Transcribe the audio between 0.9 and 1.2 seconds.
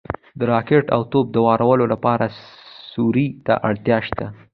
او